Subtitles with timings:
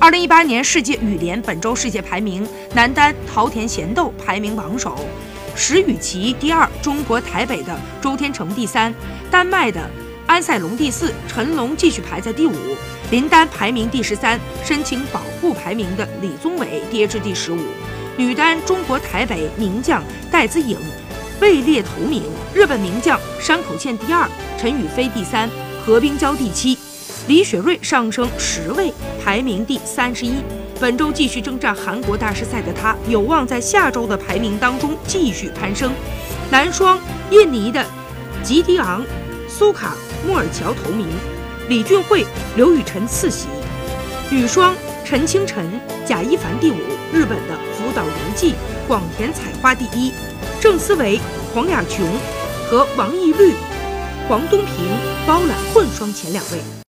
[0.00, 4.96] 二零一八年世界羽联本周世界排名，男单桃田贤斗排名榜首，
[5.54, 8.94] 石宇奇第二，中国台北的周天成第三，
[9.30, 9.90] 丹麦的
[10.26, 12.54] 安塞龙第四，陈龙继续排在第五。
[13.10, 17.58] 林丹排名第十三，申请保护排名的李宗伟跌至第十五。
[18.16, 20.78] 女单中国台北名将戴资颖
[21.42, 22.22] 位列头名，
[22.54, 24.26] 日本名将山口茜第二，
[24.58, 25.46] 陈雨菲第三，
[25.84, 26.78] 何冰娇第七，
[27.28, 28.92] 李雪芮上升十位，
[29.22, 30.34] 排名第三十一。
[30.80, 35.92] 本周继续征战韩国大师赛的她，有望在下周的排名当中继续攀升。
[36.50, 36.98] 男双
[37.30, 37.84] 印尼的
[38.42, 39.04] 吉迪昂
[39.48, 39.94] 苏卡
[40.26, 41.06] 莫尔乔头名。
[41.68, 42.26] 李俊慧、
[42.56, 43.46] 刘雨辰次席，
[44.28, 46.78] 女双陈清晨、贾一凡第五，
[47.12, 48.54] 日本的福岛由纪、
[48.88, 50.12] 广田彩花第一，
[50.60, 51.20] 郑思维、
[51.54, 52.04] 黄雅琼
[52.68, 53.52] 和王懿律、
[54.28, 54.74] 黄东萍
[55.24, 56.80] 包揽混双前两位。